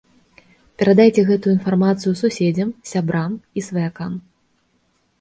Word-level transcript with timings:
Перадайце 0.81 1.25
гэтую 1.29 1.53
інфармацыю 1.57 2.13
суседзям, 2.23 2.75
сябрам 2.95 3.31
і 3.57 3.69
сваякам. 3.71 4.21